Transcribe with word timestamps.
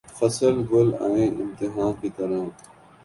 فصل 0.17 0.55
گل 0.71 0.89
آئی 1.05 1.25
امتحاں 1.41 1.91
کی 1.99 2.09
طرح 2.17 2.41